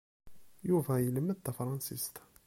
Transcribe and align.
Yuba 0.69 0.93
ilmed 1.07 1.37
tafṛansist. 1.39 2.15